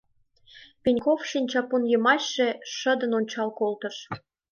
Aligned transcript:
Пеньков 0.83 1.19
шинчапун 1.29 1.83
йымачше 1.91 2.47
шыдын 2.75 3.11
ончал 3.19 3.49
колтыш. 3.59 3.95